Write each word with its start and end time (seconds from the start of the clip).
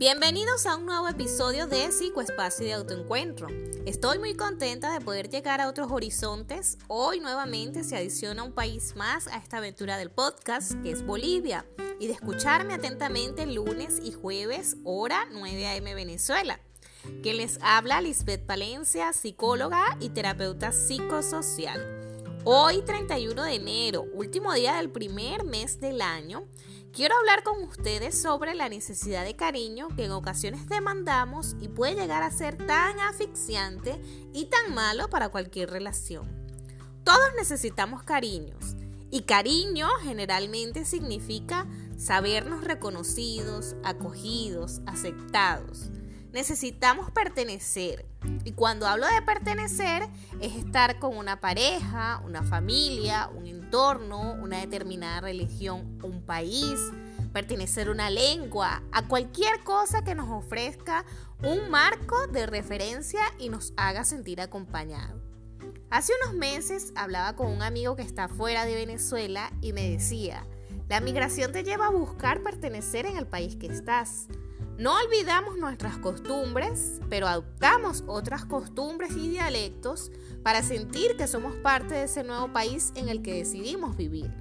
Bienvenidos 0.00 0.64
a 0.64 0.76
un 0.76 0.86
nuevo 0.86 1.08
episodio 1.08 1.66
de 1.66 1.92
Psicoespacio 1.92 2.64
de 2.64 2.72
Autoencuentro. 2.72 3.48
Estoy 3.84 4.18
muy 4.18 4.34
contenta 4.34 4.94
de 4.94 5.04
poder 5.04 5.28
llegar 5.28 5.60
a 5.60 5.68
otros 5.68 5.92
horizontes. 5.92 6.78
Hoy 6.88 7.20
nuevamente 7.20 7.84
se 7.84 7.98
adiciona 7.98 8.42
un 8.42 8.54
país 8.54 8.96
más 8.96 9.26
a 9.26 9.36
esta 9.36 9.58
aventura 9.58 9.98
del 9.98 10.10
podcast, 10.10 10.72
que 10.82 10.90
es 10.90 11.04
Bolivia, 11.04 11.66
y 11.98 12.06
de 12.06 12.14
escucharme 12.14 12.72
atentamente 12.72 13.44
lunes 13.44 14.00
y 14.02 14.12
jueves, 14.12 14.78
hora 14.84 15.28
9 15.32 15.66
a.m. 15.66 15.94
Venezuela. 15.94 16.58
Que 17.22 17.34
les 17.34 17.58
habla 17.60 18.00
Lisbeth 18.00 18.46
Palencia, 18.46 19.12
psicóloga 19.12 19.98
y 20.00 20.08
terapeuta 20.08 20.72
psicosocial. 20.72 22.00
Hoy 22.44 22.80
31 22.86 23.42
de 23.42 23.54
enero, 23.54 24.06
último 24.14 24.54
día 24.54 24.76
del 24.76 24.88
primer 24.88 25.44
mes 25.44 25.78
del 25.78 26.00
año, 26.00 26.46
quiero 26.92 27.16
hablar 27.16 27.42
con 27.42 27.62
ustedes 27.62 28.20
sobre 28.20 28.54
la 28.54 28.68
necesidad 28.68 29.24
de 29.24 29.36
cariño 29.36 29.88
que 29.96 30.04
en 30.04 30.12
ocasiones 30.12 30.68
demandamos 30.68 31.56
y 31.60 31.68
puede 31.68 31.94
llegar 31.94 32.22
a 32.22 32.30
ser 32.30 32.56
tan 32.56 32.98
asfixiante 33.00 34.00
y 34.32 34.46
tan 34.46 34.74
malo 34.74 35.08
para 35.08 35.28
cualquier 35.28 35.70
relación. 35.70 36.28
Todos 37.04 37.30
necesitamos 37.36 38.02
cariños 38.02 38.76
y 39.10 39.22
cariño 39.22 39.88
generalmente 40.02 40.84
significa 40.84 41.66
sabernos 41.96 42.64
reconocidos, 42.64 43.76
acogidos, 43.84 44.80
aceptados. 44.86 45.90
Necesitamos 46.32 47.10
pertenecer. 47.10 48.06
Y 48.44 48.52
cuando 48.52 48.86
hablo 48.86 49.06
de 49.06 49.22
pertenecer 49.22 50.08
es 50.40 50.54
estar 50.54 50.98
con 50.98 51.16
una 51.16 51.40
pareja, 51.40 52.22
una 52.24 52.42
familia, 52.42 53.28
un 53.34 53.46
entorno, 53.70 54.32
una 54.32 54.58
determinada 54.58 55.20
religión, 55.20 55.96
un 56.02 56.22
país, 56.22 56.90
pertenecer 57.32 57.86
a 57.86 57.92
una 57.92 58.10
lengua, 58.10 58.82
a 58.90 59.06
cualquier 59.06 59.62
cosa 59.62 60.02
que 60.02 60.16
nos 60.16 60.28
ofrezca 60.28 61.04
un 61.44 61.70
marco 61.70 62.26
de 62.32 62.46
referencia 62.46 63.20
y 63.38 63.48
nos 63.48 63.72
haga 63.76 64.02
sentir 64.02 64.40
acompañados. 64.40 65.22
Hace 65.88 66.12
unos 66.20 66.34
meses 66.34 66.92
hablaba 66.96 67.36
con 67.36 67.46
un 67.46 67.62
amigo 67.62 67.94
que 67.94 68.02
está 68.02 68.26
fuera 68.26 68.64
de 68.64 68.74
Venezuela 68.74 69.52
y 69.60 69.72
me 69.72 69.88
decía, 69.88 70.44
la 70.88 71.00
migración 71.00 71.52
te 71.52 71.62
lleva 71.62 71.86
a 71.86 71.90
buscar 71.90 72.42
pertenecer 72.42 73.06
en 73.06 73.18
el 73.18 73.28
país 73.28 73.54
que 73.54 73.68
estás. 73.68 74.26
No 74.80 74.96
olvidamos 74.96 75.58
nuestras 75.58 75.98
costumbres, 75.98 77.02
pero 77.10 77.28
adoptamos 77.28 78.02
otras 78.06 78.46
costumbres 78.46 79.10
y 79.14 79.28
dialectos 79.28 80.10
para 80.42 80.62
sentir 80.62 81.18
que 81.18 81.26
somos 81.26 81.54
parte 81.56 81.92
de 81.92 82.04
ese 82.04 82.24
nuevo 82.24 82.50
país 82.50 82.90
en 82.94 83.10
el 83.10 83.20
que 83.20 83.34
decidimos 83.34 83.94
vivir. 83.94 84.32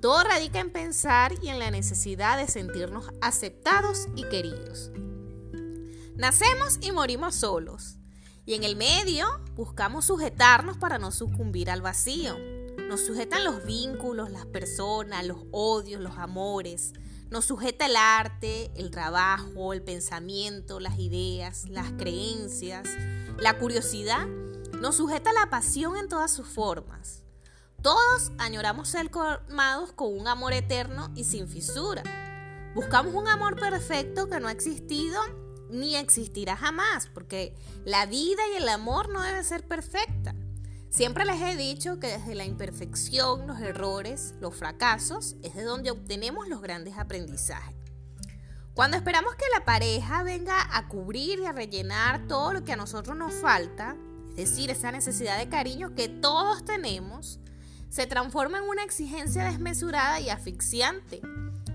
Todo 0.00 0.24
radica 0.24 0.58
en 0.58 0.72
pensar 0.72 1.34
y 1.40 1.50
en 1.50 1.60
la 1.60 1.70
necesidad 1.70 2.36
de 2.36 2.48
sentirnos 2.48 3.12
aceptados 3.20 4.08
y 4.16 4.24
queridos. 4.24 4.90
Nacemos 6.16 6.80
y 6.80 6.90
morimos 6.90 7.36
solos. 7.36 7.98
Y 8.44 8.54
en 8.54 8.64
el 8.64 8.74
medio 8.74 9.28
buscamos 9.54 10.06
sujetarnos 10.06 10.78
para 10.78 10.98
no 10.98 11.12
sucumbir 11.12 11.70
al 11.70 11.80
vacío. 11.80 12.36
Nos 12.88 13.06
sujetan 13.06 13.44
los 13.44 13.64
vínculos, 13.64 14.32
las 14.32 14.46
personas, 14.46 15.24
los 15.24 15.44
odios, 15.52 16.00
los 16.00 16.18
amores, 16.18 16.92
nos 17.30 17.46
sujeta 17.46 17.86
el 17.86 17.96
arte, 17.96 18.70
el 18.76 18.90
trabajo, 18.90 19.72
el 19.72 19.82
pensamiento, 19.82 20.80
las 20.80 20.98
ideas, 20.98 21.68
las 21.68 21.92
creencias, 21.92 22.88
la 23.38 23.58
curiosidad. 23.58 24.26
Nos 24.80 24.96
sujeta 24.96 25.32
la 25.32 25.50
pasión 25.50 25.96
en 25.96 26.08
todas 26.08 26.32
sus 26.32 26.46
formas. 26.46 27.24
Todos 27.82 28.32
añoramos 28.38 28.88
ser 28.88 29.10
colmados 29.10 29.92
con 29.92 30.18
un 30.18 30.28
amor 30.28 30.52
eterno 30.52 31.10
y 31.14 31.24
sin 31.24 31.48
fisura. 31.48 32.02
Buscamos 32.74 33.14
un 33.14 33.28
amor 33.28 33.56
perfecto 33.56 34.28
que 34.28 34.40
no 34.40 34.48
ha 34.48 34.52
existido 34.52 35.20
ni 35.70 35.96
existirá 35.96 36.56
jamás, 36.56 37.08
porque 37.08 37.54
la 37.84 38.06
vida 38.06 38.42
y 38.52 38.56
el 38.56 38.68
amor 38.68 39.08
no 39.08 39.22
deben 39.22 39.44
ser 39.44 39.66
perfectas. 39.66 40.34
Siempre 40.90 41.24
les 41.24 41.40
he 41.42 41.56
dicho 41.56 41.98
que 41.98 42.06
desde 42.06 42.34
la 42.34 42.44
imperfección, 42.44 43.46
los 43.46 43.60
errores, 43.60 44.34
los 44.40 44.54
fracasos, 44.54 45.36
es 45.42 45.54
de 45.54 45.64
donde 45.64 45.90
obtenemos 45.90 46.48
los 46.48 46.62
grandes 46.62 46.96
aprendizajes. 46.96 47.76
Cuando 48.72 48.96
esperamos 48.96 49.34
que 49.36 49.44
la 49.54 49.64
pareja 49.64 50.22
venga 50.22 50.54
a 50.70 50.86
cubrir 50.88 51.38
y 51.38 51.46
a 51.46 51.52
rellenar 51.52 52.26
todo 52.26 52.52
lo 52.52 52.62
que 52.62 52.72
a 52.72 52.76
nosotros 52.76 53.16
nos 53.16 53.34
falta, 53.34 53.96
es 54.36 54.50
decir, 54.50 54.70
esa 54.70 54.92
necesidad 54.92 55.38
de 55.38 55.48
cariño 55.48 55.94
que 55.94 56.08
todos 56.08 56.64
tenemos, 56.64 57.40
se 57.88 58.06
transforma 58.06 58.58
en 58.58 58.64
una 58.64 58.82
exigencia 58.82 59.44
desmesurada 59.44 60.20
y 60.20 60.28
asfixiante. 60.28 61.22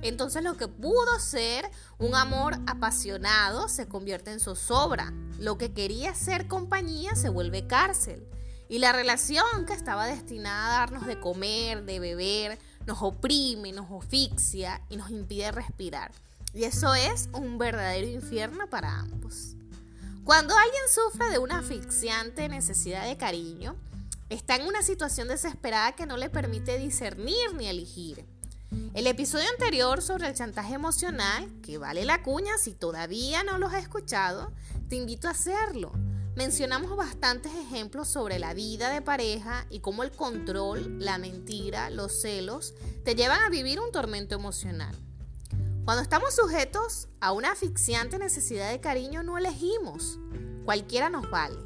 Entonces 0.04 0.44
lo 0.44 0.58
que 0.58 0.68
pudo 0.68 1.20
ser 1.20 1.66
un 1.98 2.14
amor 2.14 2.58
apasionado 2.68 3.68
se 3.68 3.88
convierte 3.88 4.32
en 4.32 4.40
zozobra. 4.40 5.12
Lo 5.40 5.58
que 5.58 5.74
quería 5.74 6.14
ser 6.14 6.48
compañía 6.48 7.16
se 7.16 7.30
vuelve 7.30 7.66
cárcel. 7.66 8.28
Y 8.72 8.80
la 8.80 8.94
relación 8.94 9.66
que 9.68 9.74
estaba 9.74 10.06
destinada 10.06 10.78
a 10.78 10.80
darnos 10.80 11.06
de 11.06 11.20
comer, 11.20 11.84
de 11.84 12.00
beber, 12.00 12.58
nos 12.86 13.02
oprime, 13.02 13.74
nos 13.74 13.92
asfixia 13.92 14.82
y 14.88 14.96
nos 14.96 15.12
impide 15.12 15.52
respirar. 15.52 16.14
Y 16.54 16.64
eso 16.64 16.96
es 16.96 17.28
un 17.34 17.58
verdadero 17.58 18.08
infierno 18.08 18.70
para 18.70 18.98
ambos. 18.98 19.58
Cuando 20.24 20.56
alguien 20.56 20.84
sufre 20.88 21.30
de 21.32 21.40
una 21.40 21.60
asfixiante 21.60 22.48
necesidad 22.48 23.06
de 23.06 23.18
cariño, 23.18 23.76
está 24.30 24.56
en 24.56 24.66
una 24.66 24.84
situación 24.84 25.28
desesperada 25.28 25.92
que 25.92 26.06
no 26.06 26.16
le 26.16 26.30
permite 26.30 26.78
discernir 26.78 27.54
ni 27.54 27.68
elegir. 27.68 28.26
El 28.94 29.06
episodio 29.06 29.50
anterior 29.50 30.02
sobre 30.02 30.30
el 30.30 30.34
chantaje 30.34 30.76
emocional, 30.76 31.52
que 31.62 31.78
vale 31.78 32.06
la 32.06 32.24
cuña 32.24 32.58
si 32.58 32.72
todavía 32.72 33.44
no 33.44 33.58
lo 33.58 33.68
has 33.68 33.84
escuchado, 33.84 34.54
te 34.88 34.96
invito 34.96 35.28
a 35.28 35.32
hacerlo 35.32 35.92
Mencionamos 36.36 36.96
bastantes 36.96 37.52
ejemplos 37.54 38.08
sobre 38.08 38.40
la 38.40 38.54
vida 38.54 38.90
de 38.90 39.02
pareja 39.02 39.66
y 39.70 39.82
cómo 39.82 40.04
el 40.04 40.12
control, 40.12 40.98
la 40.98 41.18
mentira, 41.18 41.90
los 41.90 42.22
celos 42.22 42.74
te 43.04 43.16
llevan 43.16 43.42
a 43.42 43.50
vivir 43.50 43.82
un 43.82 43.92
tormento 43.92 44.36
emocional. 44.36 44.96
Cuando 45.84 46.02
estamos 46.02 46.34
sujetos 46.34 47.10
a 47.20 47.34
una 47.34 47.52
asfixiante 47.52 48.18
necesidad 48.18 48.72
de 48.72 48.80
cariño 48.80 49.24
no 49.24 49.38
elegimos. 49.38 50.20
Cualquiera 50.64 51.10
nos 51.10 51.30
vale. 51.30 51.58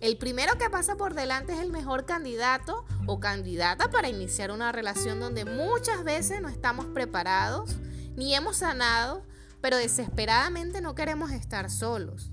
El 0.00 0.18
primero 0.18 0.58
que 0.58 0.70
pasa 0.70 0.96
por 0.96 1.14
delante 1.14 1.52
es 1.52 1.60
el 1.60 1.70
mejor 1.70 2.04
candidato 2.04 2.84
o 3.06 3.20
candidata 3.20 3.90
para 3.90 4.08
iniciar 4.08 4.50
una 4.50 4.72
relación 4.72 5.20
donde 5.20 5.44
muchas 5.44 6.02
veces 6.02 6.42
no 6.42 6.48
estamos 6.48 6.86
preparados 6.86 7.76
ni 8.16 8.34
hemos 8.34 8.56
sanado, 8.56 9.22
pero 9.60 9.76
desesperadamente 9.76 10.80
no 10.80 10.96
queremos 10.96 11.30
estar 11.30 11.70
solos. 11.70 12.32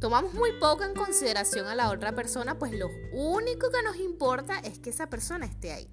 Tomamos 0.00 0.34
muy 0.34 0.52
poco 0.58 0.84
en 0.84 0.94
consideración 0.94 1.66
a 1.66 1.74
la 1.74 1.90
otra 1.90 2.14
persona, 2.14 2.58
pues 2.58 2.72
lo 2.72 2.90
único 3.12 3.70
que 3.70 3.82
nos 3.82 3.96
importa 3.96 4.58
es 4.58 4.78
que 4.78 4.90
esa 4.90 5.08
persona 5.08 5.46
esté 5.46 5.72
ahí. 5.72 5.88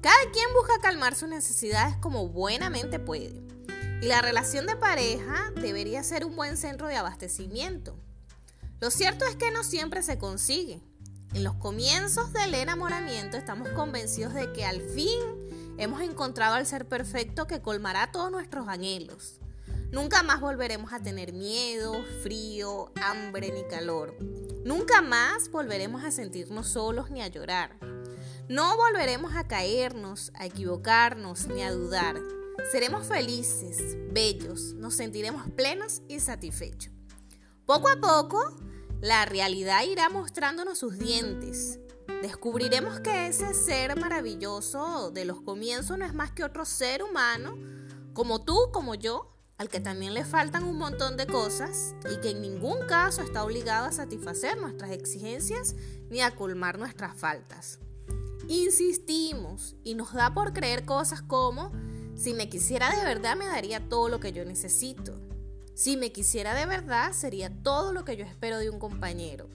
Cada 0.00 0.30
quien 0.32 0.46
busca 0.54 0.80
calmar 0.80 1.14
sus 1.14 1.28
necesidades 1.28 1.96
como 1.96 2.28
buenamente 2.28 2.98
puede. 2.98 3.42
Y 4.00 4.06
la 4.06 4.22
relación 4.22 4.66
de 4.66 4.76
pareja 4.76 5.52
debería 5.60 6.02
ser 6.02 6.24
un 6.24 6.36
buen 6.36 6.56
centro 6.56 6.86
de 6.86 6.96
abastecimiento. 6.96 7.98
Lo 8.80 8.90
cierto 8.90 9.26
es 9.26 9.36
que 9.36 9.50
no 9.50 9.62
siempre 9.62 10.02
se 10.02 10.16
consigue. 10.16 10.80
En 11.34 11.44
los 11.44 11.54
comienzos 11.56 12.32
del 12.32 12.54
enamoramiento 12.54 13.36
estamos 13.36 13.68
convencidos 13.70 14.32
de 14.32 14.52
que 14.52 14.64
al 14.64 14.80
fin 14.80 15.20
hemos 15.76 16.00
encontrado 16.00 16.54
al 16.54 16.66
ser 16.66 16.88
perfecto 16.88 17.46
que 17.46 17.60
colmará 17.60 18.10
todos 18.10 18.30
nuestros 18.32 18.68
anhelos. 18.68 19.38
Nunca 19.92 20.22
más 20.22 20.40
volveremos 20.40 20.92
a 20.92 21.00
tener 21.00 21.32
miedo, 21.32 22.04
frío, 22.22 22.92
hambre 23.02 23.50
ni 23.50 23.64
calor. 23.64 24.16
Nunca 24.64 25.02
más 25.02 25.50
volveremos 25.50 26.04
a 26.04 26.12
sentirnos 26.12 26.68
solos 26.68 27.10
ni 27.10 27.22
a 27.22 27.26
llorar. 27.26 27.76
No 28.48 28.76
volveremos 28.76 29.34
a 29.34 29.48
caernos, 29.48 30.30
a 30.34 30.46
equivocarnos 30.46 31.48
ni 31.48 31.62
a 31.62 31.72
dudar. 31.72 32.20
Seremos 32.70 33.08
felices, 33.08 33.96
bellos, 34.12 34.74
nos 34.74 34.94
sentiremos 34.94 35.50
plenos 35.56 36.02
y 36.08 36.20
satisfechos. 36.20 36.92
Poco 37.66 37.88
a 37.88 37.96
poco, 37.96 38.56
la 39.00 39.24
realidad 39.24 39.82
irá 39.82 40.08
mostrándonos 40.08 40.78
sus 40.78 40.98
dientes. 40.98 41.80
Descubriremos 42.22 43.00
que 43.00 43.26
ese 43.26 43.54
ser 43.54 43.98
maravilloso 43.98 45.10
de 45.10 45.24
los 45.24 45.40
comienzos 45.40 45.98
no 45.98 46.04
es 46.04 46.14
más 46.14 46.30
que 46.30 46.44
otro 46.44 46.64
ser 46.64 47.02
humano, 47.02 47.56
como 48.12 48.44
tú, 48.44 48.70
como 48.72 48.94
yo, 48.94 49.39
al 49.60 49.68
que 49.68 49.78
también 49.78 50.14
le 50.14 50.24
faltan 50.24 50.64
un 50.64 50.78
montón 50.78 51.18
de 51.18 51.26
cosas 51.26 51.94
y 52.10 52.18
que 52.22 52.30
en 52.30 52.40
ningún 52.40 52.78
caso 52.86 53.20
está 53.20 53.44
obligado 53.44 53.84
a 53.84 53.92
satisfacer 53.92 54.56
nuestras 54.56 54.90
exigencias 54.90 55.76
ni 56.08 56.22
a 56.22 56.34
colmar 56.34 56.78
nuestras 56.78 57.14
faltas. 57.14 57.78
Insistimos 58.48 59.76
y 59.84 59.96
nos 59.96 60.14
da 60.14 60.32
por 60.32 60.54
creer 60.54 60.86
cosas 60.86 61.20
como, 61.20 61.72
si 62.16 62.32
me 62.32 62.48
quisiera 62.48 62.88
de 62.96 63.04
verdad 63.04 63.36
me 63.36 63.44
daría 63.44 63.86
todo 63.86 64.08
lo 64.08 64.18
que 64.18 64.32
yo 64.32 64.46
necesito. 64.46 65.20
Si 65.74 65.98
me 65.98 66.10
quisiera 66.10 66.54
de 66.54 66.64
verdad 66.64 67.12
sería 67.12 67.52
todo 67.62 67.92
lo 67.92 68.06
que 68.06 68.16
yo 68.16 68.24
espero 68.24 68.56
de 68.56 68.70
un 68.70 68.78
compañero. 68.78 69.50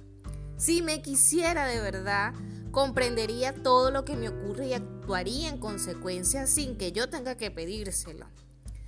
Si 0.56 0.84
me 0.84 1.02
quisiera 1.02 1.66
de 1.66 1.82
verdad, 1.82 2.36
comprendería 2.70 3.56
todo 3.56 3.90
lo 3.90 4.06
que 4.06 4.16
me 4.16 4.30
ocurre 4.30 4.68
y 4.68 4.74
actuaría 4.74 5.50
en 5.50 5.58
consecuencia 5.58 6.46
sin 6.46 6.78
que 6.78 6.92
yo 6.92 7.10
tenga 7.10 7.38
que 7.38 7.50
pedírselo. 7.50 8.28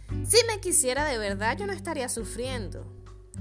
Si 0.10 0.38
me 0.48 0.60
quisiera 0.60 1.06
de 1.06 1.18
verdad, 1.18 1.58
yo 1.58 1.68
no 1.68 1.74
estaría 1.74 2.10
sufriendo. 2.10 2.86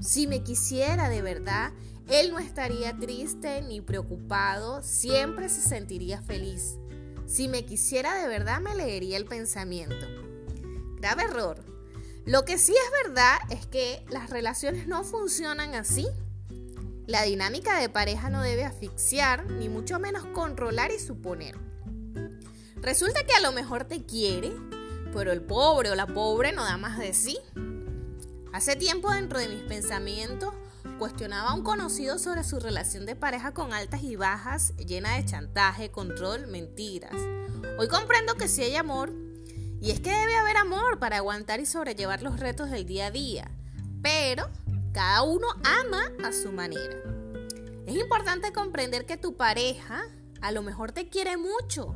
Si 0.01 0.27
me 0.27 0.43
quisiera 0.43 1.09
de 1.09 1.21
verdad, 1.21 1.71
él 2.09 2.31
no 2.31 2.39
estaría 2.39 2.97
triste 2.97 3.61
ni 3.61 3.81
preocupado, 3.81 4.81
siempre 4.83 5.49
se 5.49 5.61
sentiría 5.61 6.21
feliz. 6.21 6.77
Si 7.25 7.47
me 7.47 7.65
quisiera 7.65 8.15
de 8.15 8.27
verdad, 8.27 8.61
me 8.61 8.75
leería 8.75 9.17
el 9.17 9.25
pensamiento. 9.25 10.07
Grave 10.95 11.23
error. 11.23 11.63
Lo 12.25 12.45
que 12.45 12.57
sí 12.57 12.73
es 12.73 13.05
verdad 13.05 13.37
es 13.49 13.65
que 13.67 14.05
las 14.09 14.29
relaciones 14.29 14.87
no 14.87 15.03
funcionan 15.03 15.75
así. 15.75 16.07
La 17.05 17.23
dinámica 17.23 17.79
de 17.79 17.89
pareja 17.89 18.29
no 18.29 18.41
debe 18.41 18.65
asfixiar, 18.65 19.45
ni 19.51 19.69
mucho 19.69 19.99
menos 19.99 20.25
controlar 20.27 20.91
y 20.91 20.99
suponer. 20.99 21.57
Resulta 22.81 23.25
que 23.25 23.33
a 23.33 23.41
lo 23.41 23.51
mejor 23.51 23.85
te 23.85 24.05
quiere, 24.05 24.53
pero 25.13 25.31
el 25.31 25.41
pobre 25.41 25.91
o 25.91 25.95
la 25.95 26.07
pobre 26.07 26.51
no 26.51 26.63
da 26.63 26.77
más 26.77 26.97
de 26.97 27.13
sí. 27.13 27.37
Hace 28.53 28.75
tiempo 28.75 29.11
dentro 29.11 29.39
de 29.39 29.47
mis 29.47 29.63
pensamientos 29.63 30.53
cuestionaba 30.97 31.49
a 31.49 31.53
un 31.53 31.63
conocido 31.63 32.17
sobre 32.17 32.43
su 32.43 32.59
relación 32.59 33.05
de 33.05 33.15
pareja 33.15 33.53
con 33.53 33.73
altas 33.73 34.03
y 34.03 34.15
bajas, 34.15 34.75
llena 34.77 35.15
de 35.15 35.25
chantaje, 35.25 35.91
control, 35.91 36.47
mentiras. 36.47 37.13
Hoy 37.77 37.87
comprendo 37.87 38.35
que 38.35 38.47
sí 38.47 38.63
hay 38.63 38.75
amor, 38.75 39.13
y 39.79 39.91
es 39.91 39.99
que 39.99 40.09
debe 40.09 40.35
haber 40.35 40.57
amor 40.57 40.97
para 40.97 41.17
aguantar 41.17 41.59
y 41.59 41.65
sobrellevar 41.65 42.23
los 42.23 42.39
retos 42.39 42.71
del 42.71 42.85
día 42.85 43.07
a 43.07 43.11
día, 43.11 43.51
pero 44.01 44.49
cada 44.91 45.21
uno 45.21 45.47
ama 45.63 46.11
a 46.23 46.33
su 46.33 46.51
manera. 46.51 46.97
Es 47.85 47.95
importante 47.95 48.51
comprender 48.51 49.05
que 49.05 49.17
tu 49.17 49.37
pareja 49.37 50.01
a 50.41 50.51
lo 50.51 50.63
mejor 50.63 50.91
te 50.91 51.09
quiere 51.09 51.37
mucho, 51.37 51.95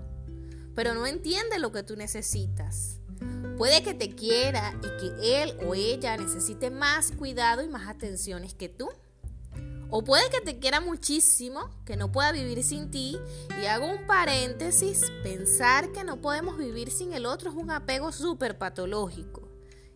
pero 0.76 0.94
no 0.94 1.08
entiende 1.08 1.60
lo 1.60 1.72
que 1.72 1.84
tú 1.84 1.96
necesitas. 1.96 3.01
Puede 3.58 3.84
que 3.84 3.94
te 3.94 4.16
quiera 4.16 4.74
y 4.80 5.00
que 5.00 5.44
él 5.44 5.58
o 5.68 5.76
ella 5.76 6.18
necesite 6.18 6.72
más 6.72 7.12
cuidado 7.12 7.62
y 7.62 7.68
más 7.68 7.88
atenciones 7.88 8.54
que 8.54 8.70
tú. 8.70 8.90
O 9.90 10.04
puede 10.04 10.30
que 10.30 10.42
te 10.42 10.58
quiera 10.58 10.80
muchísimo, 10.80 11.70
que 11.86 11.98
no 11.98 12.12
pueda 12.12 12.32
vivir 12.32 12.64
sin 12.64 12.90
ti. 12.90 13.20
Y 13.62 13.66
hago 13.66 13.86
un 13.86 14.08
paréntesis, 14.08 15.12
pensar 15.22 15.92
que 15.92 16.04
no 16.04 16.22
podemos 16.22 16.58
vivir 16.58 16.90
sin 16.90 17.14
el 17.14 17.26
otro 17.26 17.50
es 17.50 17.56
un 17.56 17.72
apego 17.72 18.12
súper 18.12 18.58
patológico. 18.58 19.48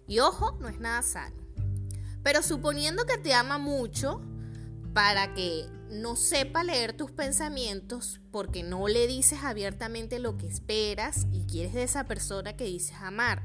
Y 0.05 0.19
ojo, 0.19 0.57
no 0.59 0.67
es 0.67 0.79
nada 0.79 1.01
sano. 1.01 1.35
Pero 2.23 2.43
suponiendo 2.43 3.05
que 3.05 3.17
te 3.17 3.33
ama 3.33 3.57
mucho, 3.57 4.21
para 4.93 5.33
que 5.33 5.67
no 6.01 6.15
sepa 6.15 6.63
leer 6.63 6.95
tus 6.95 7.11
pensamientos 7.11 8.21
porque 8.31 8.63
no 8.63 8.87
le 8.87 9.07
dices 9.07 9.39
abiertamente 9.43 10.19
lo 10.19 10.37
que 10.37 10.47
esperas 10.47 11.27
y 11.31 11.45
quieres 11.45 11.73
de 11.73 11.83
esa 11.83 12.05
persona 12.05 12.55
que 12.55 12.65
dices 12.65 12.97
amar. 13.01 13.43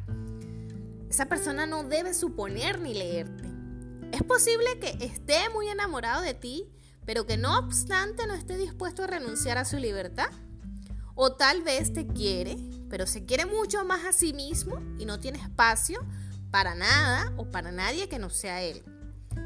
Esa 1.08 1.26
persona 1.26 1.66
no 1.66 1.84
debe 1.84 2.14
suponer 2.14 2.80
ni 2.80 2.94
leerte. 2.94 3.44
Es 4.12 4.22
posible 4.22 4.78
que 4.80 5.04
esté 5.04 5.48
muy 5.52 5.68
enamorado 5.68 6.22
de 6.22 6.34
ti, 6.34 6.68
pero 7.04 7.26
que 7.26 7.36
no 7.36 7.58
obstante 7.58 8.26
no 8.26 8.34
esté 8.34 8.56
dispuesto 8.56 9.04
a 9.04 9.08
renunciar 9.08 9.58
a 9.58 9.64
su 9.64 9.78
libertad. 9.78 10.30
O 11.14 11.32
tal 11.32 11.62
vez 11.62 11.92
te 11.92 12.06
quiere, 12.06 12.56
pero 12.88 13.06
se 13.06 13.24
quiere 13.24 13.46
mucho 13.46 13.84
más 13.84 14.04
a 14.04 14.12
sí 14.12 14.32
mismo 14.32 14.80
y 14.98 15.04
no 15.04 15.18
tiene 15.20 15.38
espacio 15.38 16.00
para 16.50 16.74
nada 16.74 17.32
o 17.36 17.50
para 17.50 17.72
nadie 17.72 18.08
que 18.08 18.18
no 18.18 18.30
sea 18.30 18.62
él. 18.62 18.82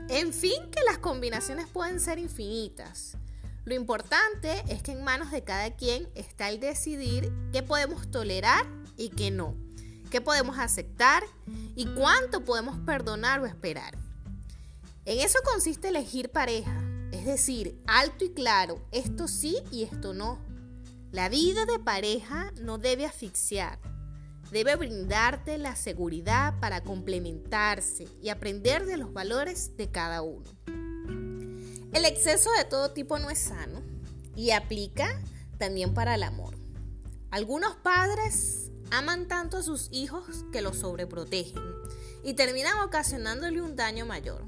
En 0.09 0.35
fin, 0.35 0.71
que 0.71 0.83
las 0.85 0.99
combinaciones 0.99 1.67
pueden 1.67 1.99
ser 1.99 2.19
infinitas. 2.19 3.17
Lo 3.65 3.75
importante 3.75 4.63
es 4.69 4.83
que 4.83 4.93
en 4.93 5.03
manos 5.03 5.31
de 5.31 5.43
cada 5.43 5.75
quien 5.75 6.09
está 6.15 6.51
el 6.51 6.61
decidir 6.61 7.33
qué 7.53 7.63
podemos 7.63 8.11
tolerar 8.11 8.67
y 8.99 9.09
qué 9.09 9.31
no, 9.31 9.57
qué 10.11 10.21
podemos 10.21 10.59
aceptar 10.59 11.25
y 11.75 11.87
cuánto 11.87 12.45
podemos 12.45 12.79
perdonar 12.81 13.41
o 13.41 13.47
esperar. 13.47 13.97
En 15.07 15.21
eso 15.21 15.39
consiste 15.45 15.89
elegir 15.89 16.29
pareja, 16.31 16.83
es 17.11 17.25
decir, 17.25 17.81
alto 17.87 18.27
y 18.27 18.35
claro, 18.35 18.87
esto 18.93 19.27
sí 19.27 19.57
y 19.71 19.85
esto 19.85 20.13
no. 20.13 20.39
La 21.13 21.31
vida 21.31 21.65
de 21.65 21.79
pareja 21.79 22.53
no 22.61 22.77
debe 22.77 23.07
asfixiar, 23.07 23.79
debe 24.51 24.77
brindarte 24.77 25.59
la 25.59 25.77
seguridad 25.77 26.59
para 26.61 26.83
complementarse 26.83 28.07
y 28.23 28.29
aprender 28.29 28.87
de 28.87 28.97
los 28.97 29.13
valores 29.13 29.77
de 29.77 29.91
cada 29.91 30.23
uno. 30.23 30.49
El 31.93 32.05
exceso 32.05 32.51
de 32.59 32.65
todo 32.65 32.93
tipo 32.93 33.19
no 33.19 33.31
es 33.31 33.39
sano 33.39 33.83
y 34.35 34.51
aplica 34.51 35.21
también 35.59 35.95
para 35.95 36.17
el 36.17 36.23
amor. 36.23 36.57
Algunos 37.31 37.77
padres 37.77 38.71
aman 38.91 39.29
tanto 39.29 39.57
a 39.57 39.63
sus 39.63 39.89
hijos 39.93 40.45
que 40.53 40.63
los 40.63 40.79
sobreprotegen 40.79 41.63
y 42.23 42.35
terminan 42.35 42.81
ocasionándole 42.81 43.61
un 43.61 43.77
daño 43.77 44.07
mayor. 44.07 44.45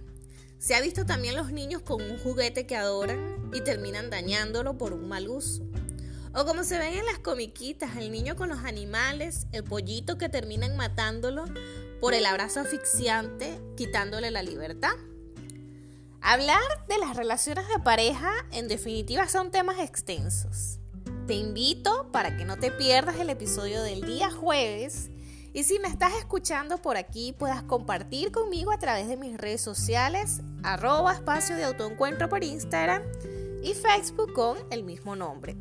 Se 0.58 0.74
ha 0.74 0.80
visto 0.80 1.04
también 1.04 1.36
los 1.36 1.52
niños 1.52 1.82
con 1.82 2.00
un 2.02 2.18
juguete 2.18 2.66
que 2.66 2.76
adoran 2.76 3.50
y 3.52 3.60
terminan 3.60 4.10
dañándolo 4.10 4.78
por 4.78 4.92
un 4.92 5.08
mal 5.08 5.28
uso. 5.28 5.62
O 6.38 6.44
como 6.44 6.64
se 6.64 6.78
ven 6.78 6.92
en 6.92 7.06
las 7.06 7.18
comiquitas, 7.18 7.96
el 7.96 8.12
niño 8.12 8.36
con 8.36 8.50
los 8.50 8.58
animales, 8.58 9.46
el 9.52 9.64
pollito 9.64 10.18
que 10.18 10.28
terminan 10.28 10.76
matándolo 10.76 11.46
por 11.98 12.12
el 12.12 12.26
abrazo 12.26 12.60
asfixiante, 12.60 13.58
quitándole 13.74 14.30
la 14.30 14.42
libertad. 14.42 14.92
Hablar 16.20 16.60
de 16.88 16.98
las 16.98 17.16
relaciones 17.16 17.66
de 17.68 17.82
pareja 17.82 18.30
en 18.52 18.68
definitiva 18.68 19.26
son 19.28 19.50
temas 19.50 19.78
extensos. 19.78 20.78
Te 21.26 21.32
invito 21.32 22.12
para 22.12 22.36
que 22.36 22.44
no 22.44 22.58
te 22.58 22.70
pierdas 22.70 23.18
el 23.18 23.30
episodio 23.30 23.82
del 23.82 24.02
día 24.02 24.30
jueves 24.30 25.08
y 25.54 25.64
si 25.64 25.78
me 25.78 25.88
estás 25.88 26.12
escuchando 26.18 26.76
por 26.82 26.98
aquí 26.98 27.32
puedas 27.32 27.62
compartir 27.62 28.30
conmigo 28.30 28.72
a 28.72 28.78
través 28.78 29.08
de 29.08 29.16
mis 29.16 29.38
redes 29.38 29.62
sociales 29.62 30.42
arroba 30.62 31.14
espacio 31.14 31.56
de 31.56 31.64
autoencuentro 31.64 32.28
por 32.28 32.44
Instagram 32.44 33.02
y 33.62 33.72
Facebook 33.72 34.34
con 34.34 34.58
el 34.70 34.84
mismo 34.84 35.16
nombre. 35.16 35.56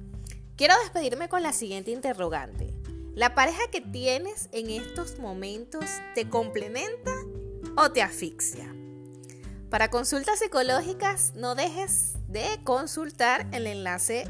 Quiero 0.58 0.74
despedirme 0.84 1.28
con 1.28 1.44
la 1.44 1.52
siguiente 1.52 1.92
interrogante. 1.92 2.74
¿La 3.14 3.36
pareja 3.36 3.62
que 3.74 3.82
tienes 3.82 4.48
en 4.54 4.70
estos 4.70 5.20
momentos 5.20 5.84
te 6.14 6.30
complementa 6.30 7.12
o 7.76 7.92
te 7.92 8.02
asfixia? 8.02 8.74
Para 9.70 9.90
consultas 9.90 10.40
psicológicas 10.40 11.34
no 11.36 11.56
dejes 11.56 12.14
de 12.30 12.62
consultar 12.64 13.48
el 13.52 13.68
enlace 13.68 14.30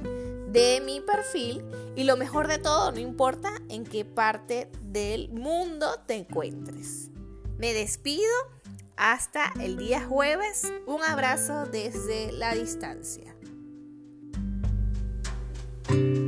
de 0.49 0.81
mi 0.83 0.99
perfil 0.99 1.63
y 1.95 2.05
lo 2.05 2.17
mejor 2.17 2.47
de 2.47 2.57
todo, 2.57 2.91
no 2.91 2.99
importa 2.99 3.51
en 3.69 3.83
qué 3.83 4.03
parte 4.03 4.67
del 4.81 5.29
mundo 5.29 5.99
te 6.07 6.15
encuentres. 6.15 7.11
Me 7.59 7.73
despido 7.73 8.33
hasta 8.97 9.53
el 9.59 9.77
día 9.77 10.03
jueves. 10.03 10.73
Un 10.87 11.03
abrazo 11.03 11.67
desde 11.67 12.31
la 12.31 12.55
distancia. 12.55 13.34
you 15.89 16.24